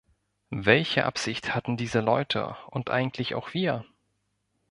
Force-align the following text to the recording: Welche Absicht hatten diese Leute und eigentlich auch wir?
Welche 0.55 1.05
Absicht 1.05 1.53
hatten 1.53 1.77
diese 1.77 1.99
Leute 1.99 2.57
und 2.71 2.89
eigentlich 2.89 3.35
auch 3.35 3.53
wir? 3.53 3.85